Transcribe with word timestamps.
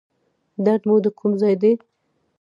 درد 0.65 0.81
مو 0.87 0.95
د 1.03 1.07
کوم 1.17 1.31
ځای 1.41 1.55
دی؟ 1.61 1.71